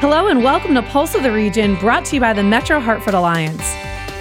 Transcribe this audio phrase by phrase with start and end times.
[0.00, 3.12] Hello and welcome to Pulse of the Region, brought to you by the Metro Hartford
[3.12, 3.60] Alliance.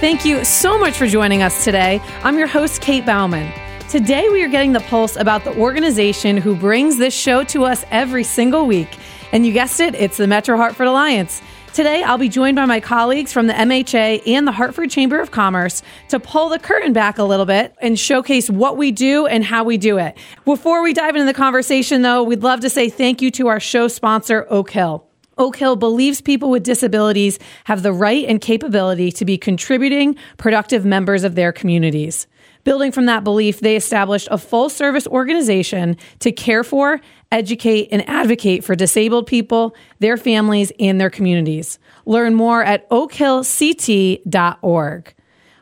[0.01, 2.01] Thank you so much for joining us today.
[2.21, 3.49] I'm your host, Kate Bauman.
[3.87, 7.85] Today, we are getting the pulse about the organization who brings this show to us
[7.91, 8.99] every single week.
[9.31, 11.41] And you guessed it, it's the Metro Hartford Alliance.
[11.73, 15.31] Today, I'll be joined by my colleagues from the MHA and the Hartford Chamber of
[15.31, 19.45] Commerce to pull the curtain back a little bit and showcase what we do and
[19.45, 20.17] how we do it.
[20.43, 23.61] Before we dive into the conversation, though, we'd love to say thank you to our
[23.61, 25.08] show sponsor, Oak Hill.
[25.39, 30.83] Oak Hill believes people with disabilities have the right and capability to be contributing, productive
[30.85, 32.27] members of their communities.
[32.65, 36.99] Building from that belief, they established a full service organization to care for,
[37.31, 41.79] educate, and advocate for disabled people, their families, and their communities.
[42.05, 45.13] Learn more at oakhillct.org.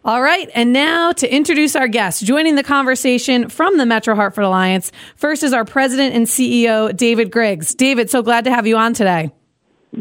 [0.06, 4.46] All right, and now to introduce our guests joining the conversation from the Metro Hartford
[4.46, 4.92] Alliance.
[5.18, 7.76] First is our president and CEO, David Griggs.
[7.76, 9.32] David, so glad to have you on today.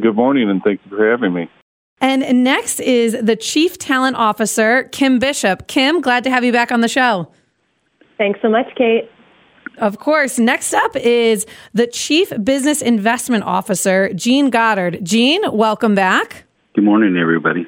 [0.01, 1.49] Good morning, and thank you for having me.
[2.01, 5.67] And next is the Chief Talent Officer, Kim Bishop.
[5.69, 7.33] Kim, glad to have you back on the show.
[8.19, 9.11] Thanks so much, Kate.
[9.79, 10.39] Of course.
[10.39, 15.03] Next up is the Chief Business Investment Officer, Gene Goddard.
[15.03, 16.45] Gene, welcome back.
[16.75, 17.67] Good morning, everybody.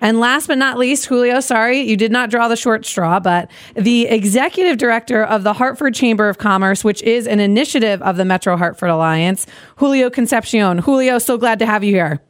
[0.00, 3.50] And last but not least, Julio, sorry, you did not draw the short straw, but
[3.74, 8.24] the executive director of the Hartford Chamber of Commerce, which is an initiative of the
[8.24, 10.78] Metro Hartford Alliance, Julio Concepcion.
[10.78, 12.20] Julio, so glad to have you here.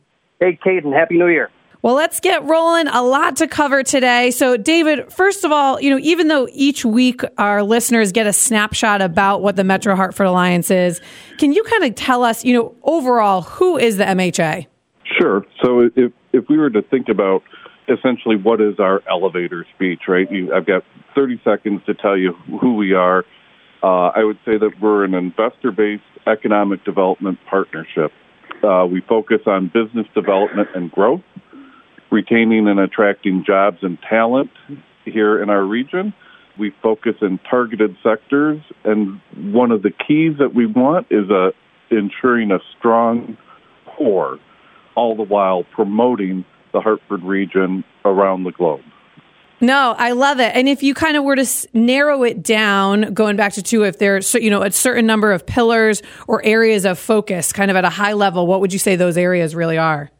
[0.41, 1.51] Hey, Kate, and Happy New Year.
[1.83, 2.89] Well, let's get rolling.
[2.89, 4.33] A lot to cover today.
[4.33, 8.33] So, David, first of all, you know, even though each week our listeners get a
[8.33, 11.01] snapshot about what the Metro Hartford Alliance is,
[11.39, 14.67] can you kind of tell us, you know, overall, who is the MHA?
[15.19, 15.47] Sure.
[15.63, 17.43] So, if if we were to think about
[17.89, 20.31] essentially what is our elevator speech, right?
[20.31, 20.83] You, I've got
[21.15, 23.25] 30 seconds to tell you who we are.
[23.83, 28.13] Uh, I would say that we're an investor based economic development partnership.
[28.63, 31.23] Uh, we focus on business development and growth,
[32.11, 34.51] retaining and attracting jobs and talent
[35.05, 36.15] here in our region.
[36.59, 41.53] We focus in targeted sectors, and one of the keys that we want is a,
[41.91, 43.37] ensuring a strong
[43.85, 44.39] core,
[44.95, 46.45] all the while promoting
[46.77, 48.83] the Hartford region around the globe.
[49.63, 50.55] No, I love it.
[50.55, 53.99] And if you kind of were to narrow it down, going back to two, if
[53.99, 57.87] there's you know a certain number of pillars or areas of focus, kind of at
[57.87, 60.11] a high level, what would you say those areas really are?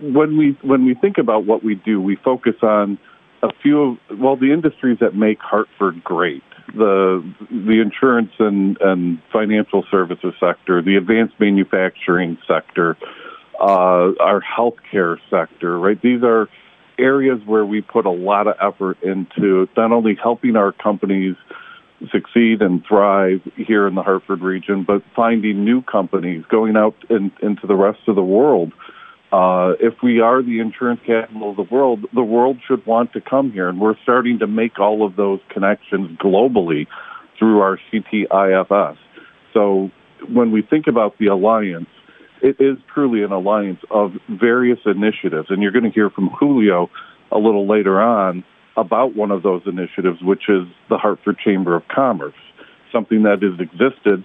[0.00, 2.98] When we when we think about what we do, we focus on
[3.42, 6.42] a few of well the industries that make Hartford great.
[6.74, 12.98] The the insurance and, and financial services sector, the advanced manufacturing sector,
[13.60, 16.00] uh, our healthcare sector, right?
[16.00, 16.48] These are
[16.98, 21.36] areas where we put a lot of effort into not only helping our companies
[22.10, 27.30] succeed and thrive here in the Hartford region, but finding new companies going out in,
[27.42, 28.72] into the rest of the world.
[29.32, 33.20] Uh, if we are the insurance capital of the world, the world should want to
[33.20, 36.86] come here, and we're starting to make all of those connections globally
[37.38, 38.96] through our CTIFS.
[39.52, 39.90] So
[40.28, 41.88] when we think about the alliance,
[42.42, 45.48] it is truly an alliance of various initiatives.
[45.50, 46.90] And you're going to hear from Julio
[47.32, 48.44] a little later on
[48.76, 52.34] about one of those initiatives, which is the Hartford Chamber of Commerce,
[52.92, 54.24] something that has existed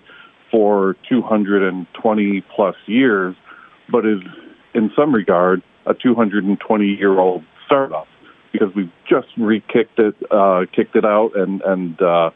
[0.52, 3.36] for 220 plus years,
[3.92, 4.22] but is
[4.74, 8.08] in some regard a 220 year old startup
[8.52, 12.32] because we've just re-kicked it, uh, kicked it out, and and uh,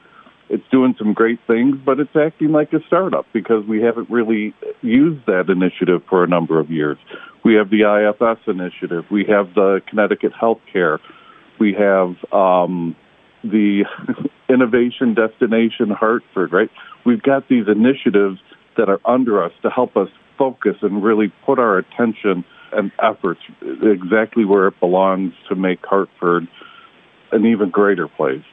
[0.49, 4.53] it's doing some great things, but it's acting like a startup because we haven't really
[4.81, 6.97] used that initiative for a number of years.
[7.43, 10.99] We have the IFS initiative, we have the Connecticut Healthcare,
[11.59, 12.95] we have um,
[13.43, 13.85] the
[14.49, 16.69] Innovation Destination Hartford, right?
[17.05, 18.39] We've got these initiatives
[18.77, 23.41] that are under us to help us focus and really put our attention and efforts
[23.83, 26.47] exactly where it belongs to make Hartford
[27.31, 28.43] an even greater place.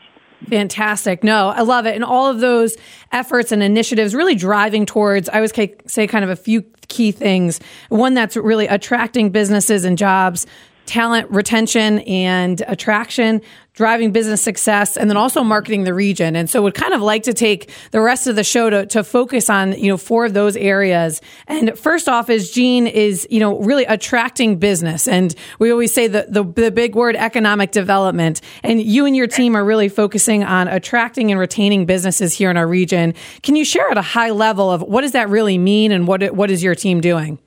[0.48, 1.24] Fantastic.
[1.24, 1.94] No, I love it.
[1.94, 2.76] And all of those
[3.10, 5.52] efforts and initiatives really driving towards, I would
[5.86, 7.58] say, kind of a few key things.
[7.88, 10.46] One that's really attracting businesses and jobs,
[10.86, 13.42] talent retention and attraction,
[13.74, 16.34] driving business success, and then also marketing the region.
[16.34, 19.04] And so would kind of like to take the rest of the show to, to
[19.04, 21.20] focus on, you know, four of those areas.
[21.46, 25.06] And first off is Gene is, you know, really attracting business.
[25.06, 28.40] And we always say the, the, the big word economic development.
[28.62, 32.56] And you and your team are really focusing on attracting and retaining businesses here in
[32.56, 33.12] our region.
[33.42, 36.22] Can you share at a high level of what does that really mean and what,
[36.34, 37.38] what is your team doing?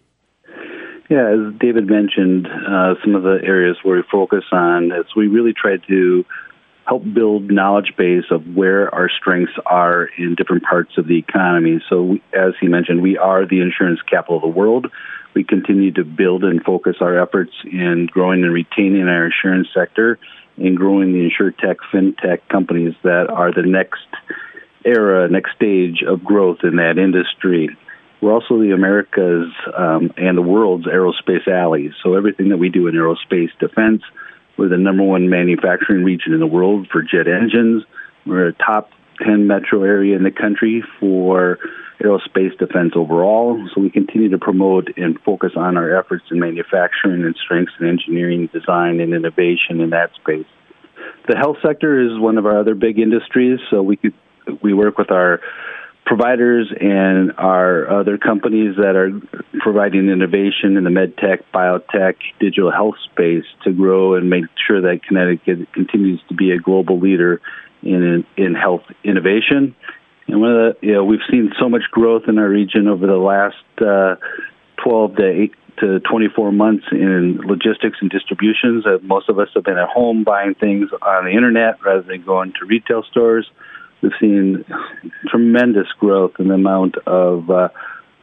[1.09, 5.27] Yeah, as David mentioned, uh, some of the areas where we focus on is we
[5.27, 6.23] really try to
[6.85, 11.81] help build knowledge base of where our strengths are in different parts of the economy.
[11.89, 14.87] So, we, as he mentioned, we are the insurance capital of the world.
[15.33, 20.19] We continue to build and focus our efforts in growing and retaining our insurance sector
[20.57, 24.05] and growing the insurtech, fintech companies that are the next
[24.85, 27.69] era, next stage of growth in that industry.
[28.21, 31.91] We're also the America's um, and the world's aerospace alley.
[32.03, 34.01] So everything that we do in aerospace defense,
[34.57, 37.83] we're the number one manufacturing region in the world for jet engines.
[38.25, 38.91] We're a top
[39.25, 41.59] 10 metro area in the country for
[42.01, 43.67] aerospace defense overall.
[43.73, 47.87] So we continue to promote and focus on our efforts in manufacturing and strengths in
[47.87, 50.47] engineering, design, and innovation in that space.
[51.27, 53.59] The health sector is one of our other big industries.
[53.69, 54.13] So we could
[54.61, 55.41] we work with our
[56.09, 59.11] providers and our other companies that are
[59.59, 65.01] providing innovation in the medtech, biotech, digital health space to grow and make sure that
[65.07, 67.39] Connecticut continues to be a global leader
[67.83, 69.75] in in health innovation.
[70.27, 73.05] And one of the you know we've seen so much growth in our region over
[73.05, 74.15] the last uh,
[74.83, 78.83] 12 to 8 to 24 months in logistics and distributions.
[78.83, 82.25] Uh, most of us have been at home buying things on the internet rather than
[82.25, 83.45] going to retail stores
[84.01, 84.65] we've seen
[85.27, 87.69] tremendous growth in the amount of uh,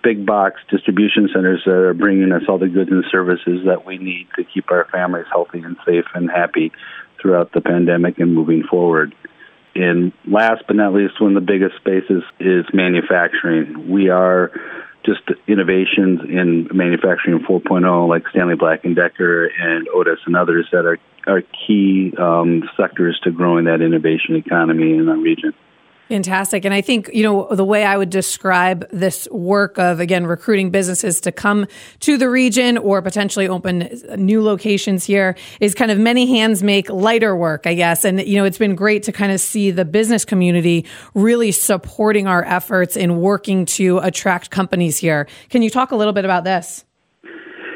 [0.02, 3.98] big box distribution centers that are bringing us all the goods and services that we
[3.98, 6.72] need to keep our families healthy and safe and happy
[7.20, 9.14] throughout the pandemic and moving forward.
[9.74, 13.90] And last but not least, one of the biggest spaces is manufacturing.
[13.90, 14.52] We are
[15.04, 20.86] just innovations in manufacturing 4.0, like Stanley Black and Decker and Otis and others that
[20.86, 25.52] are are key um, sectors to growing that innovation economy in our region.
[26.08, 26.64] Fantastic.
[26.64, 30.70] And I think, you know, the way I would describe this work of, again, recruiting
[30.70, 31.66] businesses to come
[32.00, 36.88] to the region or potentially open new locations here is kind of many hands make
[36.90, 38.04] lighter work, I guess.
[38.04, 42.28] And, you know, it's been great to kind of see the business community really supporting
[42.28, 45.26] our efforts in working to attract companies here.
[45.50, 46.84] Can you talk a little bit about this?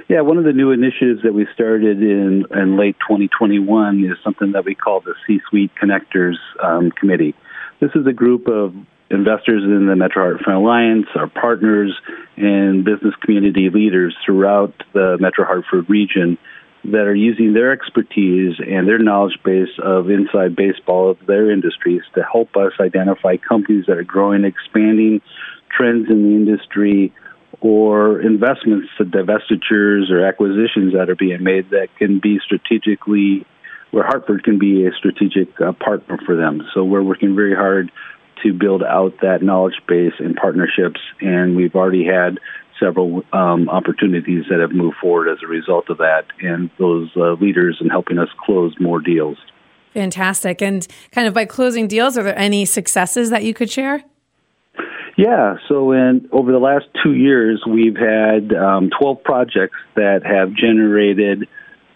[0.08, 4.52] Yeah, one of the new initiatives that we started in, in late 2021 is something
[4.52, 7.34] that we call the C Suite Connectors um, Committee.
[7.80, 8.74] This is a group of
[9.10, 11.98] investors in the Metro Hartford Alliance, our partners,
[12.36, 16.36] and business community leaders throughout the Metro Hartford region
[16.84, 22.02] that are using their expertise and their knowledge base of inside baseball of their industries
[22.14, 25.22] to help us identify companies that are growing, expanding,
[25.74, 27.14] trends in the industry,
[27.62, 33.46] or investments, divestitures, or acquisitions that are being made that can be strategically
[33.90, 36.62] where Hartford can be a strategic uh, partner for them.
[36.74, 37.90] So we're working very hard
[38.42, 42.38] to build out that knowledge base and partnerships, and we've already had
[42.78, 47.32] several um, opportunities that have moved forward as a result of that, and those uh,
[47.32, 49.36] leaders in helping us close more deals.
[49.92, 50.62] Fantastic.
[50.62, 54.02] And kind of by closing deals, are there any successes that you could share?
[55.16, 60.54] Yeah, so in over the last two years, we've had um, 12 projects that have
[60.54, 61.46] generated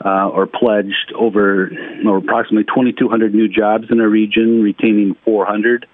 [0.04, 1.70] uh, or pledged over
[2.06, 5.86] or approximately 2,200 new jobs in our region, retaining 400,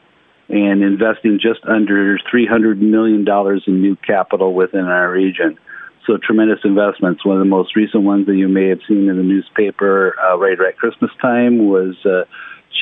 [0.49, 5.57] and investing just under 300 million dollars in new capital within our region.
[6.07, 7.25] So tremendous investments.
[7.25, 10.37] One of the most recent ones that you may have seen in the newspaper uh,
[10.39, 12.25] right at Christmas time was uh,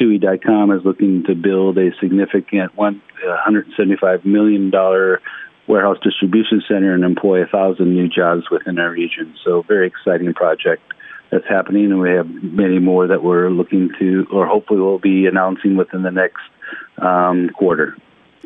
[0.01, 5.21] Chewy.com is looking to build a significant 175 million dollar
[5.67, 9.35] warehouse distribution center and employ a thousand new jobs within our region.
[9.45, 10.83] So very exciting project
[11.31, 15.27] that's happening, and we have many more that we're looking to, or hopefully we'll be
[15.27, 16.43] announcing within the next
[16.99, 17.97] um, quarter.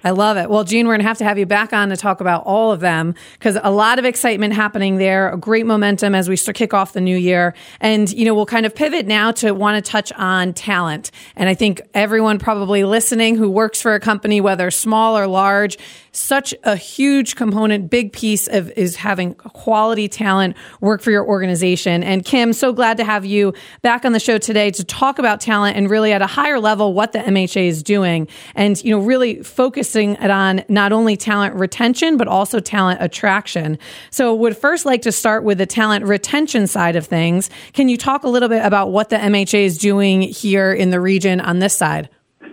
[0.05, 0.51] I love it.
[0.51, 2.73] Well, Gene, we're going to have to have you back on to talk about all
[2.73, 6.57] of them because a lot of excitement happening there, a great momentum as we start
[6.57, 7.55] kick off the new year.
[7.81, 11.13] And, you know, we'll kind of pivot now to want to touch on talent.
[11.37, 15.79] And I think everyone probably listening who works for a company, whether small or large,
[16.13, 22.05] such a huge component, big piece of is having quality talent work for your organization.
[22.05, 25.41] And Kim, so glad to have you back on the show today to talk about
[25.41, 29.03] talent and really at a higher level what the MHA is doing and, you know,
[29.03, 33.79] really focusing it on not only talent retention, but also talent attraction.
[34.11, 37.49] So would first like to start with the talent retention side of things.
[37.73, 41.01] Can you talk a little bit about what the MHA is doing here in the
[41.01, 42.11] region on this side?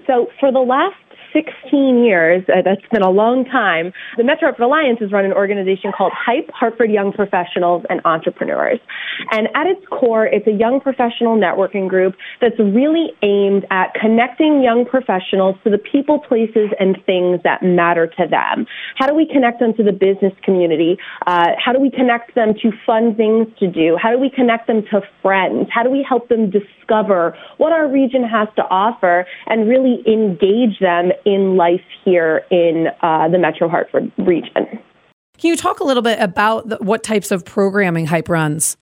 [0.07, 0.95] So for the last
[1.33, 5.33] 16 years, uh, that's been a long time, the Metro Hartford Alliance has run an
[5.33, 8.79] organization called HYPE, Hartford Young Professionals and Entrepreneurs.
[9.31, 14.61] And at its core, it's a young professional networking group that's really aimed at connecting
[14.63, 18.65] young professionals to the people, places, and things that matter to them.
[18.95, 20.97] How do we connect them to the business community?
[21.27, 23.97] Uh, how do we connect them to fun things to do?
[24.01, 25.69] How do we connect them to friends?
[25.71, 26.78] How do we help them discover
[27.57, 33.27] what our region has to offer and really engage them in life here in uh,
[33.29, 34.67] the Metro Hartford region.
[35.37, 38.75] Can you talk a little bit about the, what types of programming Hype runs?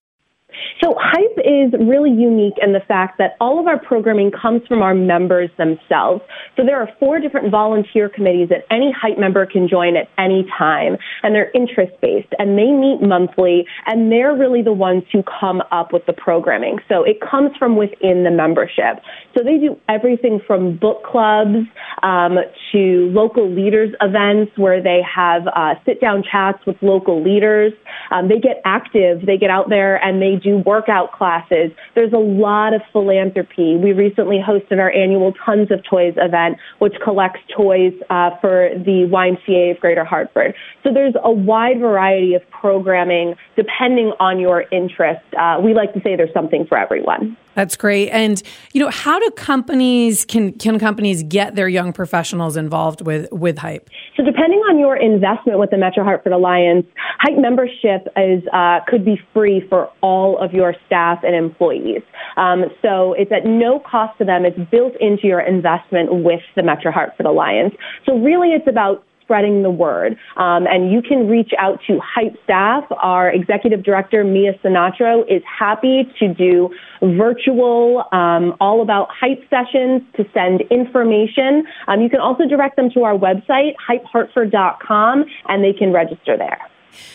[0.82, 4.82] So Hype is really unique in the fact that all of our programming comes from
[4.82, 6.22] our members themselves.
[6.56, 10.46] So there are four different volunteer committees that any Hype member can join at any
[10.56, 15.22] time, and they're interest based, and they meet monthly, and they're really the ones who
[15.22, 16.78] come up with the programming.
[16.88, 19.02] So it comes from within the membership.
[19.36, 21.66] So they do everything from book clubs
[22.02, 22.38] um,
[22.72, 27.72] to local leaders events where they have uh, sit down chats with local leaders.
[28.10, 31.72] Um, they get active, they get out there and they do workout classes.
[31.94, 33.76] There's a lot of philanthropy.
[33.76, 39.08] We recently hosted our annual Tons of Toys event, which collects toys uh, for the
[39.10, 40.54] YMCA of Greater Hartford.
[40.82, 45.22] So there's a wide variety of programming depending on your interest.
[45.34, 47.36] Uh, we like to say there's something for everyone.
[47.54, 48.10] That's great.
[48.10, 53.30] And you know, how do companies can can companies get their young professionals involved with
[53.32, 53.90] with Hype?
[54.16, 56.86] So depending on your investment with the Metro Hartford Alliance,
[57.20, 62.02] Hype membership is uh, could be free for all of your staff and employees.
[62.36, 64.44] Um, so it's at no cost to them.
[64.44, 67.74] It's built into your investment with the Metro Hartford Alliance.
[68.06, 70.16] So really, it's about spreading the word.
[70.38, 72.84] Um, and you can reach out to Hype staff.
[73.02, 76.70] Our executive director, Mia Sinatro, is happy to do
[77.02, 81.64] virtual, um, all about Hype sessions to send information.
[81.88, 86.58] Um, you can also direct them to our website, hypehartford.com, and they can register there.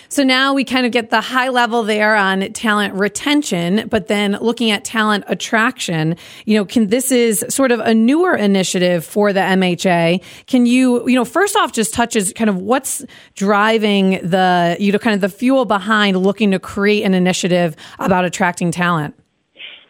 [0.10, 4.38] So now we kind of get the high level there on talent retention, but then
[4.42, 6.16] looking at talent attraction,
[6.46, 10.24] you know, can this is sort of a newer initiative for the MHA.
[10.46, 13.04] Can you, you know, first off just touches kind of what's
[13.36, 18.24] driving the, you know, kind of the fuel behind looking to create an initiative about
[18.24, 19.16] attracting talent?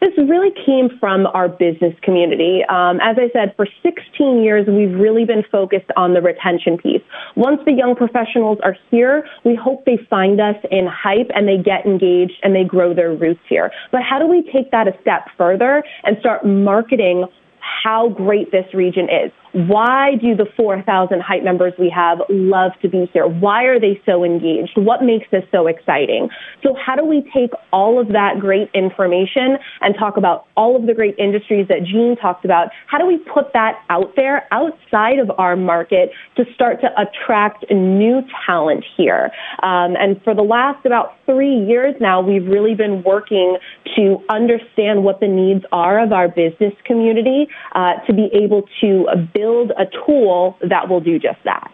[0.04, 2.60] This really came from our business community.
[2.68, 7.02] Um, as I said, for 16 years, we've really been focused on the retention piece.
[7.38, 11.56] Once the young professionals are here, we hope they find us in hype and they
[11.56, 13.72] get engaged and they grow their roots here.
[13.94, 17.24] But how do we take that a step further and start marketing
[17.62, 19.32] how great this region is?
[19.54, 23.28] Why do the 4,000 Hype members we have love to be here?
[23.28, 24.72] Why are they so engaged?
[24.76, 26.30] What makes this so exciting?
[26.64, 30.88] So how do we take all of that great information and talk about all of
[30.88, 32.70] the great industries that Gene talked about?
[32.88, 37.66] How do we put that out there outside of our market to start to attract
[37.70, 39.30] new talent here?
[39.62, 43.58] Um, and for the last about three years now, we've really been working
[43.96, 49.06] to understand what the needs are of our business community uh, to be able to
[49.32, 51.70] build build a tool that will do just that.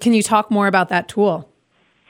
[0.00, 1.48] Can you talk more about that tool?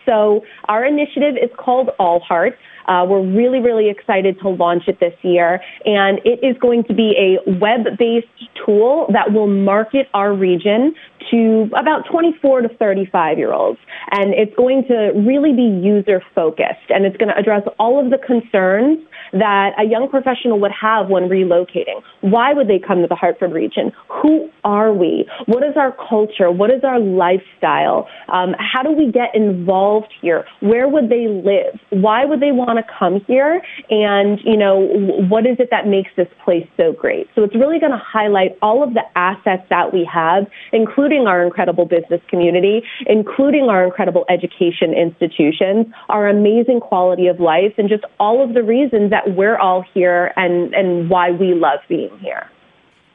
[0.07, 2.57] So our initiative is called All Hearts.
[2.87, 6.95] Uh, we're really, really excited to launch it this year, and it is going to
[6.95, 8.27] be a web-based
[8.65, 10.95] tool that will market our region
[11.31, 13.79] to about 24 to 35 year olds.
[14.11, 18.11] And it's going to really be user focused, and it's going to address all of
[18.11, 18.99] the concerns
[19.33, 22.01] that a young professional would have when relocating.
[22.21, 23.93] Why would they come to the Hartford region?
[24.23, 25.29] Who are we?
[25.47, 26.51] What is our culture?
[26.51, 28.09] What is our lifestyle?
[28.29, 30.45] Um, how do we get involved here?
[30.61, 31.81] Where would they live?
[31.91, 33.61] Why would they want to come here?
[33.91, 34.87] And, you know,
[35.29, 37.29] what is it that makes this place so great?
[37.35, 41.43] So it's really going to highlight all of the assets that we have, including our
[41.43, 48.05] incredible business community, including our incredible education institutions, our amazing quality of life, and just
[48.21, 52.17] all of the reasons that that we're all here and, and why we love being
[52.19, 52.49] here.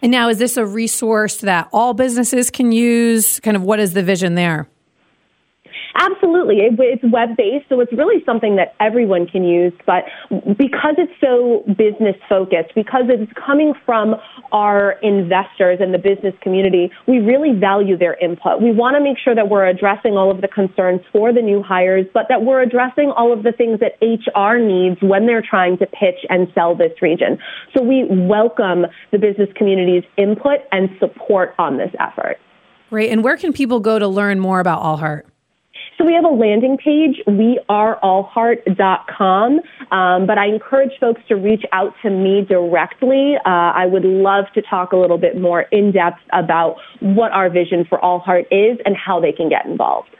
[0.01, 3.39] And now, is this a resource that all businesses can use?
[3.41, 4.69] Kind of what is the vision there?
[5.95, 6.57] Absolutely.
[6.57, 9.73] It, it's web based, so it's really something that everyone can use.
[9.85, 14.15] But because it's so business focused, because it's coming from
[14.51, 18.61] our investors and the business community, we really value their input.
[18.61, 21.63] We want to make sure that we're addressing all of the concerns for the new
[21.63, 25.77] hires, but that we're addressing all of the things that HR needs when they're trying
[25.79, 27.39] to pitch and sell this region.
[27.75, 32.37] So we welcome the business community's input and support on this effort.
[32.89, 33.11] Great.
[33.11, 35.23] And where can people go to learn more about AllHeart?
[35.99, 39.59] So we have a landing page, weareallheart.com.
[39.91, 43.35] Um, but I encourage folks to reach out to me directly.
[43.45, 47.49] Uh, I would love to talk a little bit more in depth about what our
[47.49, 50.15] vision for All Heart is and how they can get involved.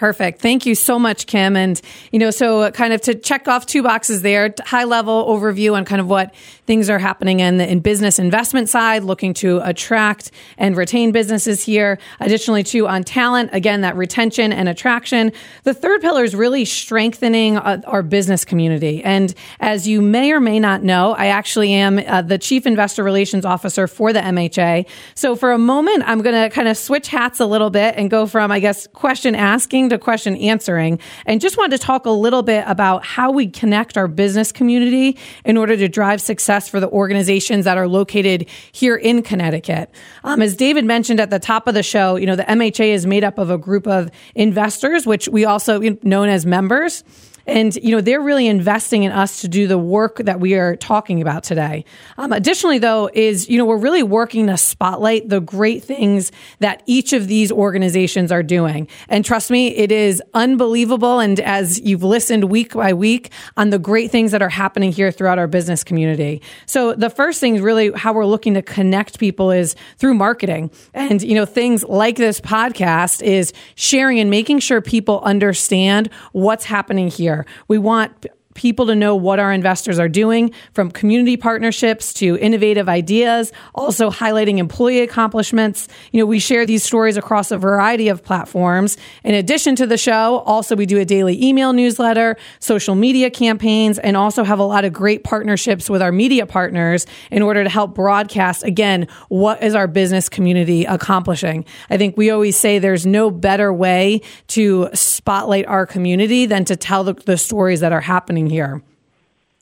[0.00, 0.40] Perfect.
[0.40, 1.56] Thank you so much, Kim.
[1.56, 1.78] And,
[2.10, 5.84] you know, so kind of to check off two boxes there, high level overview on
[5.84, 10.30] kind of what things are happening in the in business investment side, looking to attract
[10.56, 11.98] and retain businesses here.
[12.18, 15.32] Additionally, too, on talent, again, that retention and attraction.
[15.64, 19.04] The third pillar is really strengthening uh, our business community.
[19.04, 23.04] And as you may or may not know, I actually am uh, the chief investor
[23.04, 24.86] relations officer for the MHA.
[25.14, 28.08] So for a moment, I'm going to kind of switch hats a little bit and
[28.08, 32.10] go from, I guess, question asking to question answering and just wanted to talk a
[32.10, 36.80] little bit about how we connect our business community in order to drive success for
[36.80, 39.90] the organizations that are located here in Connecticut.
[40.24, 43.06] Um, as David mentioned at the top of the show, you know, the MHA is
[43.06, 47.04] made up of a group of investors, which we also known as members.
[47.50, 50.76] And, you know, they're really investing in us to do the work that we are
[50.76, 51.84] talking about today.
[52.16, 56.30] Um, additionally, though, is, you know, we're really working to spotlight the great things
[56.60, 58.86] that each of these organizations are doing.
[59.08, 61.18] And trust me, it is unbelievable.
[61.18, 65.10] And as you've listened week by week on the great things that are happening here
[65.10, 66.42] throughout our business community.
[66.66, 70.70] So the first thing is really how we're looking to connect people is through marketing.
[70.94, 76.64] And, you know, things like this podcast is sharing and making sure people understand what's
[76.64, 78.26] happening here we want
[78.60, 84.10] people to know what our investors are doing from community partnerships to innovative ideas, also
[84.10, 85.88] highlighting employee accomplishments.
[86.12, 88.98] You know, we share these stories across a variety of platforms.
[89.24, 93.98] In addition to the show, also we do a daily email newsletter, social media campaigns,
[93.98, 97.70] and also have a lot of great partnerships with our media partners in order to
[97.70, 101.64] help broadcast again what is our business community accomplishing.
[101.88, 106.76] I think we always say there's no better way to spotlight our community than to
[106.76, 108.82] tell the, the stories that are happening happening here.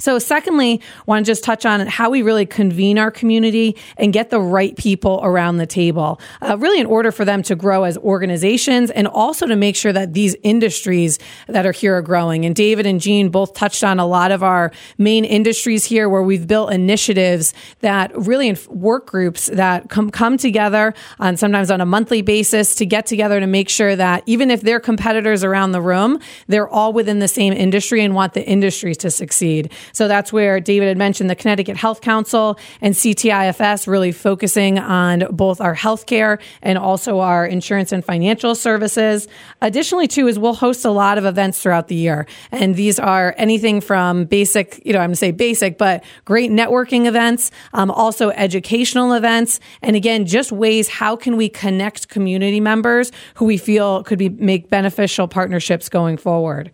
[0.00, 4.30] So, secondly, want to just touch on how we really convene our community and get
[4.30, 7.98] the right people around the table, uh, really in order for them to grow as
[7.98, 12.44] organizations and also to make sure that these industries that are here are growing.
[12.44, 16.22] And David and Gene both touched on a lot of our main industries here where
[16.22, 21.87] we've built initiatives that really work groups that come come together on sometimes on a
[21.87, 25.82] monthly basis to get together to make sure that even if they're competitors around the
[25.82, 29.72] room, they're all within the same industry and want the industries to succeed.
[29.92, 35.27] So that's where David had mentioned the Connecticut Health Council and CTIFS really focusing on
[35.31, 39.29] both our healthcare and also our insurance and financial services.
[39.61, 42.27] Additionally, too, is we'll host a lot of events throughout the year.
[42.51, 46.51] And these are anything from basic, you know, I'm going to say basic, but great
[46.51, 49.61] networking events, um, also educational events.
[49.83, 54.29] And again, just ways how can we connect community members who we feel could be
[54.29, 56.70] make beneficial partnerships going forward.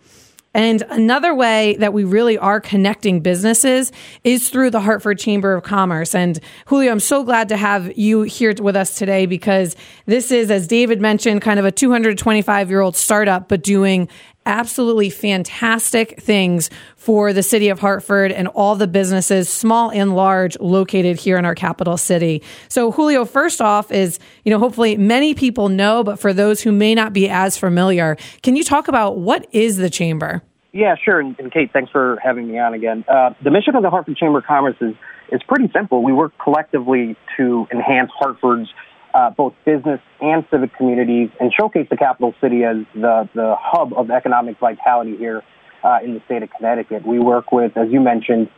[0.54, 3.90] And another way that we really are connecting businesses
[4.22, 6.14] is through the Hartford Chamber of Commerce.
[6.14, 9.74] And Julio, I'm so glad to have you here with us today because
[10.06, 14.08] this is, as David mentioned, kind of a 225 year old startup, but doing
[14.46, 20.58] absolutely fantastic things for the city of Hartford and all the businesses, small and large,
[20.60, 22.42] located here in our capital city.
[22.68, 26.72] So, Julio, first off, is, you know, hopefully many people know, but for those who
[26.72, 30.42] may not be as familiar, can you talk about what is the chamber?
[30.72, 31.20] Yeah, sure.
[31.20, 33.04] And, and Kate, thanks for having me on again.
[33.08, 34.94] Uh, the mission of the Hartford Chamber of Commerce is,
[35.30, 36.02] is pretty simple.
[36.02, 38.68] We work collectively to enhance Hartford's
[39.14, 43.92] uh, both business and civic communities and showcase the capital city as the, the hub
[43.94, 45.42] of economic vitality here
[45.84, 47.06] uh, in the state of Connecticut.
[47.06, 48.50] We work with, as you mentioned,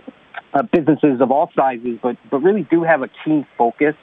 [0.55, 3.95] uh, businesses of all sizes, but, but really do have a keen focus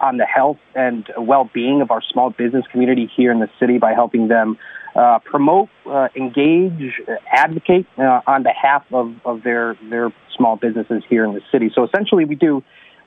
[0.00, 3.92] on the health and well-being of our small business community here in the city by
[3.92, 4.58] helping them
[4.96, 11.24] uh, promote, uh, engage, advocate uh, on behalf of, of their their small businesses here
[11.24, 11.70] in the city.
[11.72, 12.64] So essentially, we do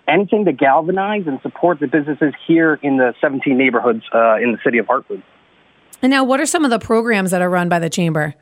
[0.07, 4.57] anything to galvanize and support the businesses here in the 17 neighborhoods uh, in the
[4.63, 5.23] city of Hartford.
[6.01, 8.35] And now, what are some of the programs that are run by the chamber?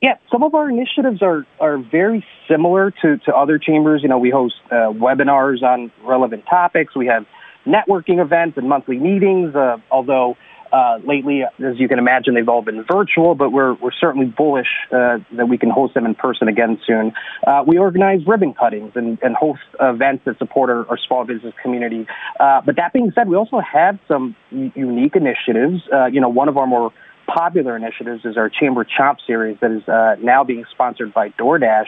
[0.00, 4.02] Yeah, some of our initiatives are, are very similar to, to other chambers.
[4.02, 6.96] You know, we host uh, webinars on relevant topics.
[6.96, 7.24] We have
[7.64, 10.36] networking events and monthly meetings, uh, although
[10.72, 14.68] Uh, lately, as you can imagine, they've all been virtual, but we're, we're certainly bullish
[14.90, 17.12] uh, that we can host them in person again soon.
[17.46, 21.52] Uh, we organize ribbon cuttings and, and host events that support our, our small business
[21.62, 22.06] community.
[22.40, 25.82] Uh, but that being said, we also have some unique initiatives.
[25.92, 26.90] Uh, you know, one of our more
[27.26, 31.86] popular initiatives is our Chamber Chomp series that is uh, now being sponsored by DoorDash.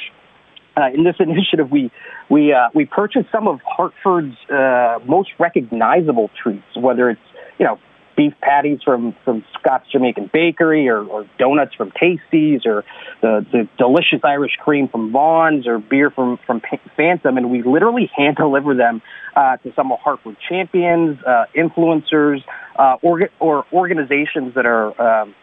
[0.77, 1.91] Uh, in this initiative, we
[2.29, 7.21] we uh, we purchased some of Hartford's uh, most recognizable treats, whether it's
[7.59, 7.79] you know
[8.17, 12.85] beef patties from from Scott's Jamaican Bakery, or, or donuts from Tasties, or
[13.21, 16.63] the the delicious Irish cream from Vaughan's, or beer from from
[16.97, 19.03] Phantom, and we literally hand deliver them
[19.37, 22.43] uh, to some of Hartford champions, uh, influencers,
[22.77, 25.23] uh, orga- or organizations that are.
[25.23, 25.35] Um,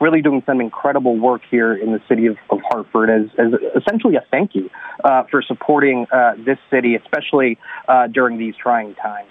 [0.00, 4.16] really doing some incredible work here in the city of, of Hartford as, as essentially
[4.16, 4.68] a thank you
[5.04, 9.30] uh, for supporting uh, this city, especially uh, during these trying times.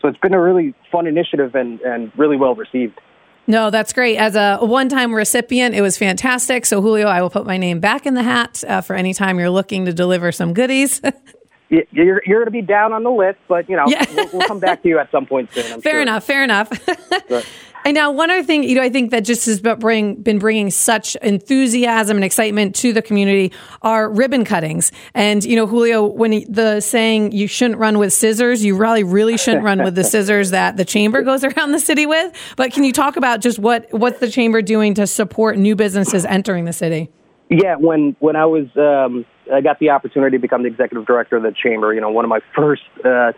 [0.00, 3.00] So it's been a really fun initiative and, and really well received.
[3.46, 4.16] No, that's great.
[4.16, 6.66] As a one time recipient, it was fantastic.
[6.66, 9.38] So, Julio, I will put my name back in the hat uh, for any time
[9.38, 11.00] you're looking to deliver some goodies.
[11.68, 14.04] you're, you're going to be down on the list, but you know yeah.
[14.14, 15.72] we'll, we'll, come back to you at some point soon.
[15.72, 16.02] I'm fair sure.
[16.02, 16.24] enough.
[16.24, 16.70] Fair enough.
[17.86, 20.72] And now, one other thing, you know, I think that just has bring, been bringing
[20.72, 24.90] such enthusiasm and excitement to the community are ribbon cuttings.
[25.14, 29.04] And, you know, Julio, when he, the saying you shouldn't run with scissors, you really,
[29.04, 32.32] really shouldn't run with the scissors that the chamber goes around the city with.
[32.56, 36.24] But can you talk about just what, what's the chamber doing to support new businesses
[36.24, 37.08] entering the city?
[37.50, 41.36] Yeah, when, when I was, um, I got the opportunity to become the executive director
[41.36, 43.32] of the chamber, you know, one of my first, uh,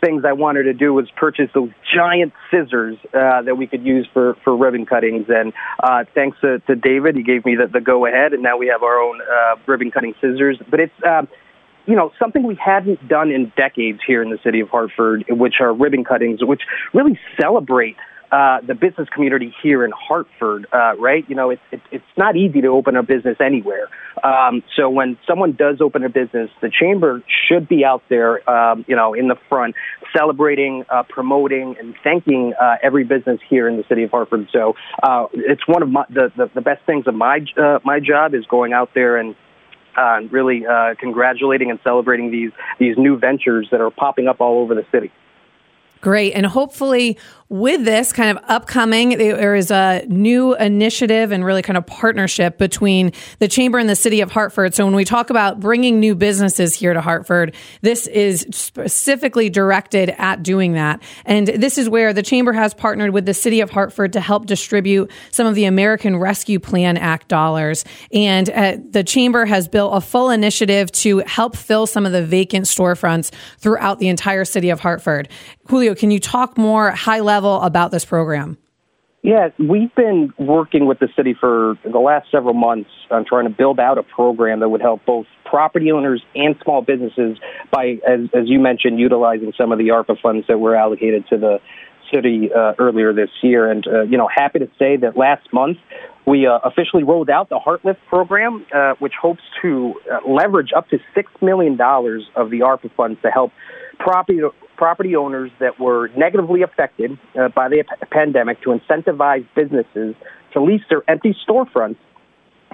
[0.00, 4.06] things I wanted to do was purchase those giant scissors uh, that we could use
[4.12, 5.26] for, for ribbon cuttings.
[5.28, 8.56] And uh, thanks to, to David, he gave me the, the go ahead, and now
[8.56, 10.58] we have our own uh, ribbon cutting scissors.
[10.68, 11.28] But it's um,
[11.86, 15.54] you know, something we hadn't done in decades here in the city of Hartford, which
[15.60, 17.96] are ribbon cuttings, which really celebrate
[18.36, 21.24] uh, the business community here in Hartford, uh, right?
[21.26, 23.88] You know, it's it, it's not easy to open a business anywhere.
[24.22, 28.84] Um, so when someone does open a business, the chamber should be out there, um,
[28.88, 29.74] you know, in the front,
[30.14, 34.48] celebrating, uh, promoting, and thanking uh, every business here in the city of Hartford.
[34.52, 37.40] So uh, it's one of my, the, the the best things of my
[37.84, 39.34] my job is going out there and
[39.96, 44.58] uh, really uh, congratulating and celebrating these these new ventures that are popping up all
[44.60, 45.10] over the city.
[46.06, 46.34] Great.
[46.34, 51.76] And hopefully, with this kind of upcoming, there is a new initiative and really kind
[51.76, 54.74] of partnership between the Chamber and the City of Hartford.
[54.74, 60.10] So, when we talk about bringing new businesses here to Hartford, this is specifically directed
[60.18, 61.00] at doing that.
[61.24, 64.46] And this is where the Chamber has partnered with the City of Hartford to help
[64.46, 67.84] distribute some of the American Rescue Plan Act dollars.
[68.12, 72.26] And uh, the Chamber has built a full initiative to help fill some of the
[72.26, 75.28] vacant storefronts throughout the entire city of Hartford.
[75.68, 78.58] Julio, can you talk more high level about this program?
[79.22, 83.50] Yeah, we've been working with the city for the last several months on trying to
[83.50, 87.36] build out a program that would help both property owners and small businesses
[87.72, 91.38] by, as, as you mentioned, utilizing some of the ARPA funds that were allocated to
[91.38, 91.60] the
[92.14, 93.68] city uh, earlier this year.
[93.68, 95.78] And, uh, you know, happy to say that last month
[96.24, 100.88] we uh, officially rolled out the HartLift program, uh, which hopes to uh, leverage up
[100.90, 103.52] to $6 million of the ARPA funds to help
[103.98, 104.40] property
[104.76, 110.14] property owners that were negatively affected uh, by the pandemic to incentivize businesses
[110.52, 111.96] to lease their empty storefronts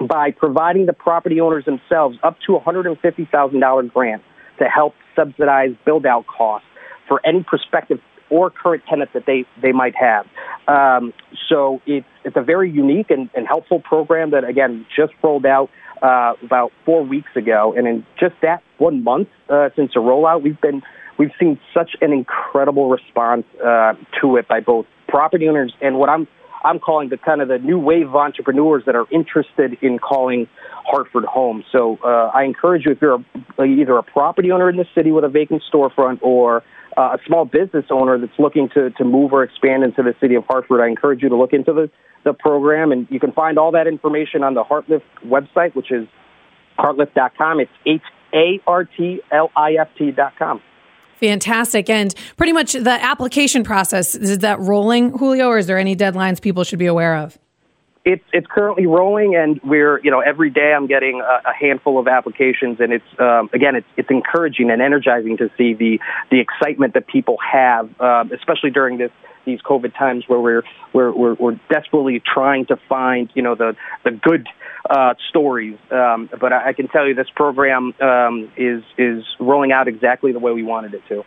[0.07, 4.23] by providing the property owners themselves up to $150,000 grant
[4.59, 6.67] to help subsidize build out costs
[7.07, 10.25] for any prospective or current tenant that they, they might have.
[10.67, 11.13] Um,
[11.49, 15.69] so it's, it's a very unique and, and helpful program that, again, just rolled out
[16.01, 17.73] uh, about four weeks ago.
[17.77, 20.81] And in just that one month uh, since the rollout, we've been
[21.17, 26.09] we've seen such an incredible response uh, to it by both property owners and what
[26.09, 26.27] I'm
[26.63, 30.47] I'm calling the kind of the new wave of entrepreneurs that are interested in calling
[30.85, 31.63] Hartford home.
[31.71, 33.23] So uh, I encourage you if you're
[33.59, 36.63] a, either a property owner in the city with a vacant storefront or
[36.95, 40.35] uh, a small business owner that's looking to, to move or expand into the city
[40.35, 41.89] of Hartford, I encourage you to look into the,
[42.23, 42.91] the program.
[42.91, 46.07] And you can find all that information on the HartLift website, which is
[46.79, 47.59] hartlift.com.
[47.59, 48.01] It's H
[48.33, 50.61] A R T L I F T.com.
[51.23, 51.89] Fantastic.
[51.89, 56.41] And pretty much the application process, is that rolling, Julio, or is there any deadlines
[56.41, 57.39] people should be aware of?
[58.05, 61.99] It's it's currently rolling, and we're you know every day I'm getting a, a handful
[61.99, 66.41] of applications, and it's um, again it's it's encouraging and energizing to see the the
[66.41, 69.11] excitement that people have, um, especially during this
[69.45, 73.73] these COVID times where we're we're we're, we're desperately trying to find you know the
[74.03, 74.47] the good
[74.89, 75.77] uh, stories.
[75.89, 80.33] Um, but I, I, can tell you this program um, is is rolling out exactly
[80.33, 81.23] the way we wanted it to.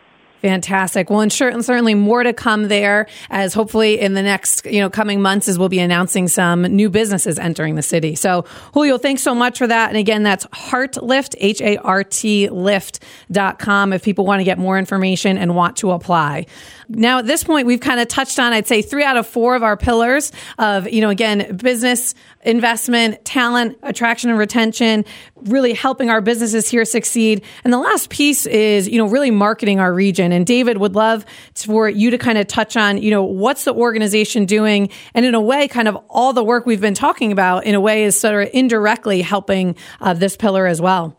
[0.47, 1.09] Fantastic.
[1.09, 5.21] Well, and certainly more to come there as hopefully in the next, you know, coming
[5.21, 8.15] months as we'll be announcing some new businesses entering the city.
[8.15, 9.89] So Julio, thanks so much for that.
[9.89, 15.75] And again, that's HartLift, H-A-R-T lift.com if people want to get more information and want
[15.77, 16.45] to apply.
[16.87, 19.57] Now, at this point, we've kind of touched on, I'd say three out of four
[19.57, 22.15] of our pillars of, you know, again, business,
[22.47, 25.03] investment, talent, attraction and retention,
[25.35, 27.43] really helping our businesses here succeed.
[27.63, 30.31] And the last piece is, you know, really marketing our region.
[30.31, 33.73] And David would love for you to kind of touch on, you know, what's the
[33.73, 34.89] organization doing?
[35.13, 37.81] And in a way, kind of all the work we've been talking about in a
[37.81, 41.17] way is sort of indirectly helping uh, this pillar as well.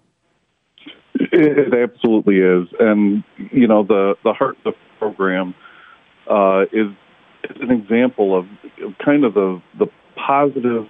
[1.14, 5.55] It absolutely is, and you know the the heart of the program
[6.31, 6.87] uh, is,
[7.51, 8.47] is an example of
[9.05, 10.88] kind of the the positive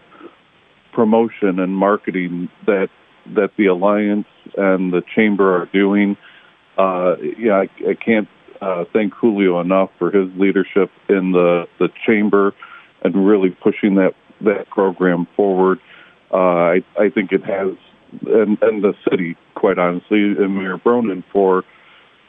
[0.99, 2.89] promotion and marketing that
[3.37, 6.17] that the alliance and the chamber are doing.
[6.77, 8.27] Uh, yeah, I, I can't
[8.61, 12.53] uh, thank Julio enough for his leadership in the the chamber
[13.03, 15.79] and really pushing that that program forward.
[16.33, 17.77] Uh, I I think it has
[18.27, 21.63] and and the city, quite honestly, and Mayor Bronin for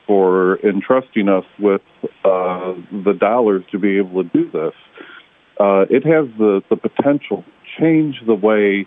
[0.05, 1.81] for entrusting us with
[2.23, 4.75] uh, the dollars to be able to do this.
[5.59, 7.43] Uh, it has the the potential
[7.79, 8.85] change the way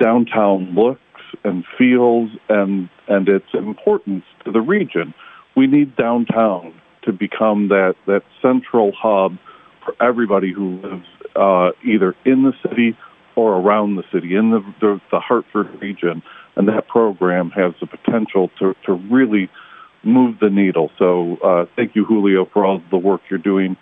[0.00, 1.00] downtown looks
[1.44, 5.14] and feels and and its importance to the region.
[5.56, 9.38] We need downtown to become that that central hub
[9.84, 12.96] for everybody who lives uh, either in the city
[13.36, 16.22] or around the city in the, the the Hartford region,
[16.56, 19.48] and that program has the potential to to really
[20.02, 20.90] move the needle.
[20.98, 23.76] So uh, thank you, Julio, for all the work you're doing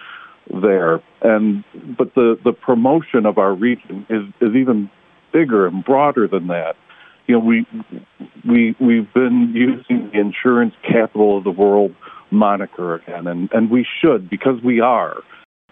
[0.50, 1.02] there.
[1.22, 1.64] And
[1.96, 4.90] but the the promotion of our region is is even
[5.32, 6.76] bigger and broader than that.
[7.26, 7.66] You know, we
[8.46, 11.94] we we've been using the insurance capital of the world
[12.30, 15.16] moniker again, and and we should because we are.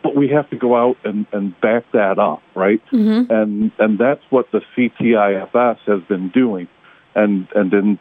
[0.03, 2.83] But we have to go out and, and back that up, right?
[2.93, 3.33] Mm-hmm.
[3.33, 6.69] And and that's what the CTIFS has been doing.
[7.15, 7.99] And and in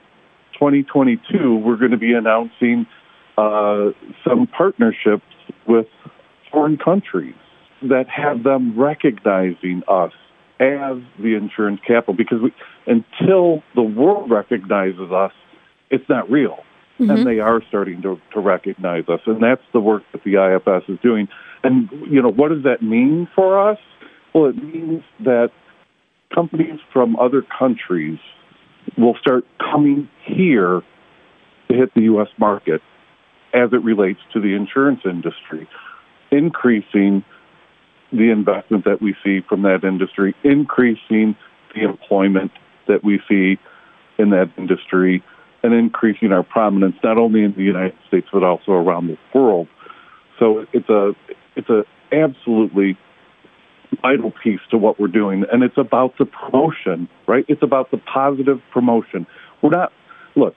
[0.53, 2.87] 2022, we're going to be announcing
[3.37, 3.91] uh,
[4.27, 5.25] some partnerships
[5.67, 5.87] with
[6.51, 7.35] foreign countries
[7.83, 10.11] that have them recognizing us
[10.59, 12.53] as the insurance capital because we,
[12.85, 15.31] until the world recognizes us,
[15.89, 16.59] it's not real.
[16.99, 17.09] Mm-hmm.
[17.09, 19.21] And they are starting to, to recognize us.
[19.25, 21.27] And that's the work that the IFS is doing.
[21.63, 23.79] And, you know, what does that mean for us?
[24.33, 25.51] Well, it means that
[26.33, 28.19] companies from other countries
[28.97, 30.81] will start coming here
[31.69, 32.27] to hit the U.S.
[32.37, 32.81] market
[33.53, 35.67] as it relates to the insurance industry,
[36.31, 37.23] increasing
[38.11, 41.35] the investment that we see from that industry, increasing
[41.73, 42.51] the employment
[42.87, 43.57] that we see
[44.17, 45.23] in that industry,
[45.63, 49.67] and increasing our prominence not only in the United States but also around the world.
[50.39, 51.13] So it's a
[51.55, 52.97] it's a absolutely
[54.01, 57.45] vital piece to what we're doing, and it's about the promotion, right?
[57.47, 59.27] It's about the positive promotion.
[59.61, 59.91] We're not
[60.35, 60.55] look,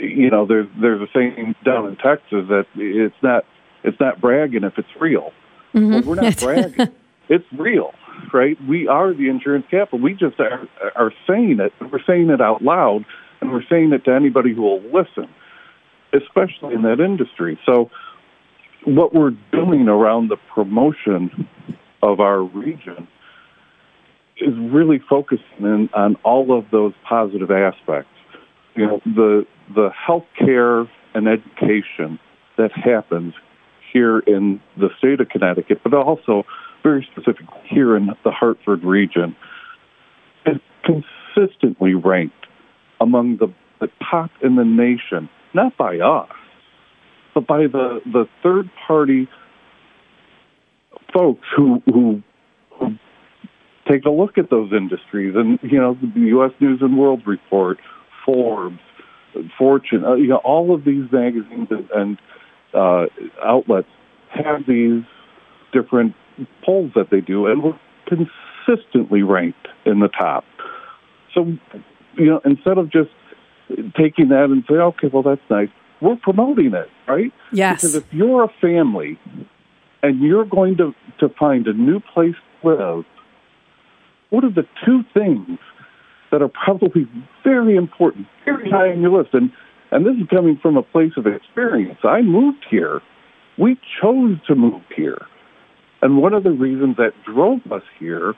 [0.00, 3.44] you know, there's there's a saying down in Texas that it's not
[3.84, 5.32] it's not bragging if it's real.
[5.74, 5.92] Mm-hmm.
[5.92, 6.88] Well, we're not bragging.
[7.28, 7.92] it's real,
[8.32, 8.56] right?
[8.66, 10.00] We are the insurance capital.
[10.00, 10.66] We just are,
[10.96, 11.72] are saying it.
[11.80, 13.04] We're saying it out loud,
[13.40, 15.28] and we're saying it to anybody who will listen,
[16.12, 17.58] especially in that industry.
[17.66, 17.90] So,
[18.84, 21.48] what we're doing around the promotion
[22.02, 23.08] of our region
[24.36, 28.10] is really focusing in on all of those positive aspects.
[28.74, 32.18] You know, the the healthcare and education
[32.56, 33.34] that happens
[33.94, 36.44] here in the state of Connecticut, but also
[36.82, 39.34] very specifically here in the Hartford region,
[40.44, 42.46] is consistently ranked
[43.00, 43.48] among the,
[43.80, 46.28] the top in the nation, not by us,
[47.34, 49.28] but by the, the third party
[51.14, 52.22] folks who, who
[52.78, 52.98] who
[53.90, 56.50] take a look at those industries and you know the U.S.
[56.60, 57.78] News and World Report,
[58.24, 58.80] Forbes,
[59.56, 62.18] Fortune, uh, you know all of these magazines and, and
[62.74, 63.06] uh,
[63.44, 63.88] outlets
[64.30, 65.02] have these
[65.72, 66.14] different
[66.64, 70.44] polls that they do, and we're consistently ranked in the top.
[71.34, 71.56] So
[72.16, 73.10] you know instead of just
[73.96, 75.68] taking that and say, okay, well that's nice,
[76.00, 77.32] we're promoting it, right?
[77.52, 77.80] Yes.
[77.80, 79.18] Because if you're a family
[80.02, 83.04] and you're going to, to find a new place to live,
[84.30, 85.58] what are the two things
[86.30, 87.08] that are probably
[87.42, 89.32] very important, very high on your list?
[89.32, 89.50] And,
[89.94, 92.00] and this is coming from a place of experience.
[92.02, 93.00] I moved here.
[93.56, 95.24] We chose to move here.
[96.02, 98.34] And one of the reasons that drove us here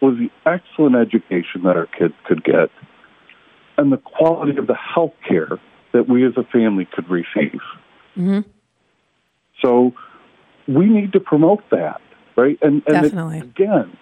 [0.00, 2.70] was the excellent education that our kids could get
[3.76, 5.58] and the quality of the health care
[5.92, 7.60] that we as a family could receive.
[8.16, 8.48] Mm-hmm.
[9.60, 9.94] So
[10.68, 12.00] we need to promote that,
[12.36, 12.56] right?
[12.62, 13.38] And, and Definitely.
[13.38, 13.96] It, again,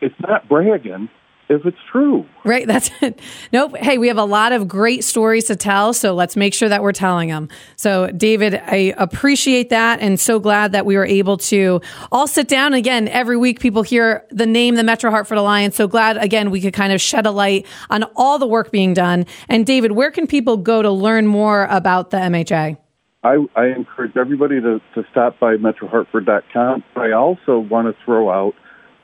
[0.00, 1.08] it's not bragging
[1.54, 2.26] if it's true.
[2.44, 2.66] Right.
[2.66, 3.20] That's it.
[3.52, 3.76] Nope.
[3.76, 5.92] Hey, we have a lot of great stories to tell.
[5.92, 7.48] So let's make sure that we're telling them.
[7.76, 11.80] So, David, I appreciate that and so glad that we were able to
[12.12, 12.74] all sit down.
[12.74, 15.76] Again, every week people hear the name, the Metro Hartford Alliance.
[15.76, 18.92] So glad, again, we could kind of shed a light on all the work being
[18.92, 19.26] done.
[19.48, 22.76] And, David, where can people go to learn more about the MHA?
[23.22, 26.84] I, I encourage everybody to, to stop by metrohartford.com.
[26.96, 28.54] I also want to throw out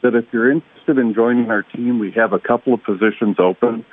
[0.02, 3.84] that if you're interested in joining our team, we have a couple of positions open.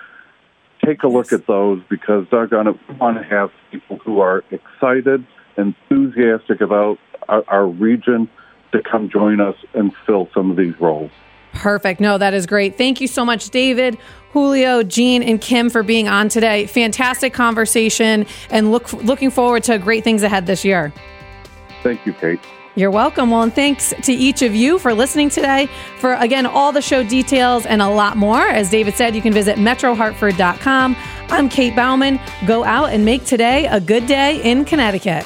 [0.85, 4.43] Take a look at those because they're going to want to have people who are
[4.51, 5.25] excited,
[5.57, 8.29] enthusiastic about our, our region
[8.71, 11.11] to come join us and fill some of these roles.
[11.53, 11.99] Perfect.
[11.99, 12.77] No, that is great.
[12.77, 13.97] Thank you so much, David,
[14.31, 16.67] Julio, Gene, and Kim for being on today.
[16.67, 20.93] Fantastic conversation and look looking forward to great things ahead this year.
[21.81, 22.39] Thank you, Kate.
[22.77, 23.31] You're welcome.
[23.31, 25.67] Well, and thanks to each of you for listening today.
[25.97, 29.33] For again, all the show details and a lot more, as David said, you can
[29.33, 30.95] visit metrohartford.com.
[31.29, 32.19] I'm Kate Bauman.
[32.45, 35.25] Go out and make today a good day in Connecticut.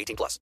[0.01, 0.39] 18 plus.